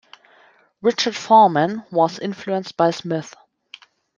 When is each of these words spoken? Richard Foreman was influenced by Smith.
Richard 0.81 1.15
Foreman 1.15 1.83
was 1.91 2.17
influenced 2.17 2.75
by 2.75 2.89
Smith. 2.89 3.35